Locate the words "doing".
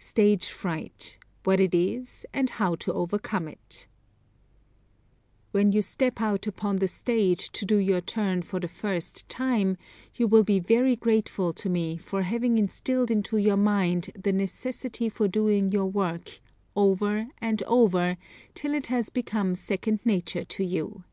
15.28-15.70